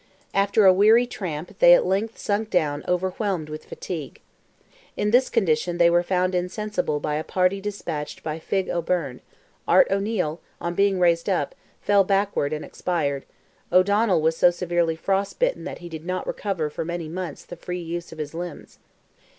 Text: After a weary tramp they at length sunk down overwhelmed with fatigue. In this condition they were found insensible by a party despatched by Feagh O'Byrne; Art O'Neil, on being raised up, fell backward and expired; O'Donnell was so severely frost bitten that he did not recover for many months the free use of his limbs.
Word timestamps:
After 0.33 0.65
a 0.65 0.73
weary 0.73 1.05
tramp 1.05 1.59
they 1.59 1.75
at 1.75 1.85
length 1.85 2.17
sunk 2.17 2.49
down 2.49 2.83
overwhelmed 2.87 3.49
with 3.49 3.65
fatigue. 3.65 4.19
In 4.97 5.11
this 5.11 5.29
condition 5.29 5.77
they 5.77 5.91
were 5.91 6.01
found 6.01 6.33
insensible 6.33 6.99
by 6.99 7.17
a 7.17 7.23
party 7.23 7.61
despatched 7.61 8.23
by 8.23 8.39
Feagh 8.39 8.67
O'Byrne; 8.67 9.21
Art 9.67 9.85
O'Neil, 9.91 10.41
on 10.59 10.73
being 10.73 10.99
raised 10.99 11.29
up, 11.29 11.53
fell 11.83 12.03
backward 12.03 12.51
and 12.51 12.65
expired; 12.65 13.25
O'Donnell 13.71 14.23
was 14.23 14.35
so 14.35 14.49
severely 14.49 14.95
frost 14.95 15.37
bitten 15.37 15.65
that 15.65 15.77
he 15.85 15.87
did 15.87 16.03
not 16.03 16.25
recover 16.25 16.71
for 16.71 16.83
many 16.83 17.07
months 17.07 17.45
the 17.45 17.55
free 17.55 17.79
use 17.83 18.11
of 18.11 18.17
his 18.17 18.33
limbs. 18.33 18.79